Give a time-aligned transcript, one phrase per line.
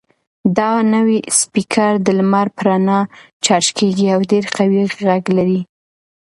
[0.57, 2.99] دا نوی سپیکر د لمر په رڼا
[3.45, 5.61] چارج کیږي او ډېر قوي غږ لري.